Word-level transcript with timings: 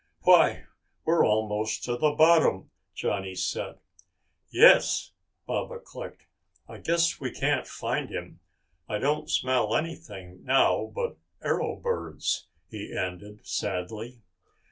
"Why, 0.21 0.65
we're 1.05 1.23
almost 1.23 1.83
to 1.83 1.95
the 1.95 2.13
bottom," 2.13 2.71
Johnny 2.95 3.35
said. 3.35 3.77
"Yes," 4.49 5.11
Baba 5.45 5.77
clicked. 5.77 6.25
"I 6.67 6.79
guess 6.79 7.19
we 7.21 7.29
can't 7.29 7.67
find 7.67 8.09
him. 8.09 8.39
I 8.89 8.97
don't 8.97 9.29
smell 9.29 9.75
anything 9.75 10.43
now 10.43 10.91
but 10.95 11.17
arrow 11.43 11.75
birds," 11.75 12.47
he 12.67 12.97
ended 12.97 13.45
sadly. 13.45 14.23